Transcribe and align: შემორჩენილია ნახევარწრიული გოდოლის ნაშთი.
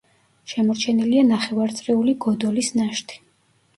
შემორჩენილია 0.53 1.25
ნახევარწრიული 1.29 2.17
გოდოლის 2.27 2.73
ნაშთი. 2.81 3.23